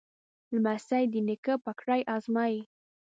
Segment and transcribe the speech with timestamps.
[0.53, 2.59] لمسی د نیکه پګړۍ ازمایي.